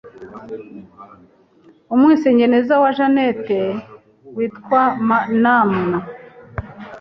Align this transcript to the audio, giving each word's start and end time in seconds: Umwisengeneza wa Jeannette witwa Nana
Umwisengeneza 1.93 2.73
wa 2.83 2.89
Jeannette 2.97 3.59
witwa 4.35 4.83
Nana 5.41 5.97